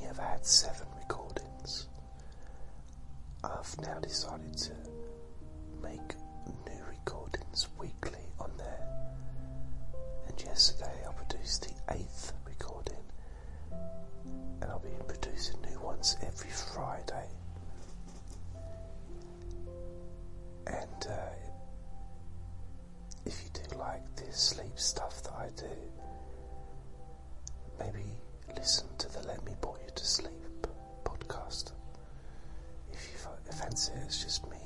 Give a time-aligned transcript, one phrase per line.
[0.00, 1.88] only have had seven recordings.
[3.44, 4.72] I've now decided to
[5.82, 6.14] make
[6.66, 8.88] new recordings weekly on there,
[10.28, 13.02] and yesterday I produced the eighth recording,
[14.60, 17.28] and I'll be producing new ones every Friday.
[20.66, 21.34] And uh,
[23.26, 25.76] if you do like the sleep stuff that I do,
[27.80, 28.09] maybe
[28.60, 30.66] listen to the Let Me Put You to Sleep
[31.02, 31.72] podcast.
[32.92, 33.18] If you
[33.54, 34.59] fancy it, it's just me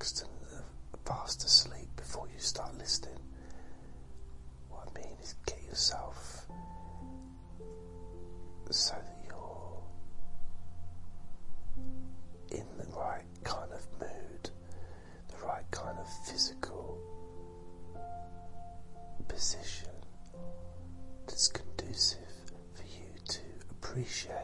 [0.00, 3.18] relaxed and uh, fast asleep before you start listening.
[4.70, 6.46] What I mean is get yourself
[8.70, 9.82] so that you're
[12.52, 14.50] in the right kind of mood,
[15.28, 16.98] the right kind of physical
[19.28, 19.88] position
[21.26, 22.18] that's conducive
[22.74, 23.40] for you to
[23.70, 24.39] appreciate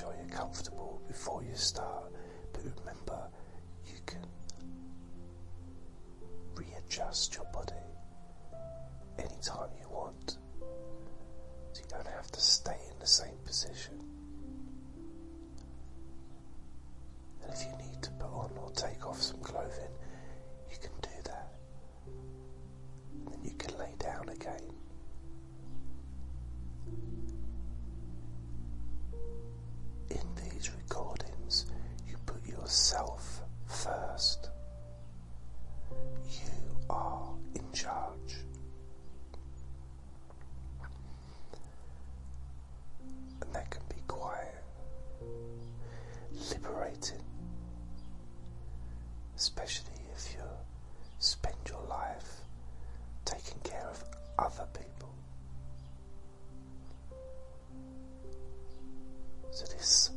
[0.00, 2.10] sure you're comfortable before you start.
[2.52, 3.28] But remember,
[3.86, 4.24] you can
[6.54, 7.79] readjust your body
[59.50, 60.10] So this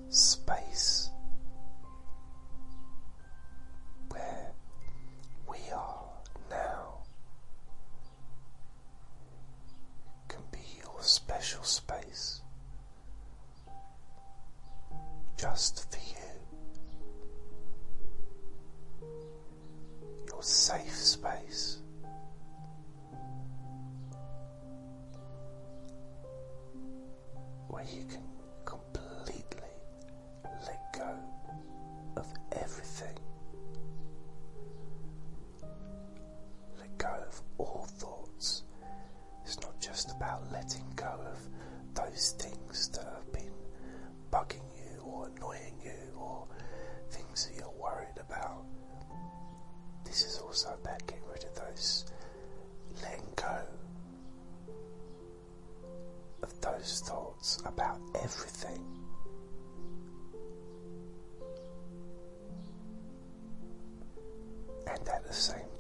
[65.34, 65.73] the same.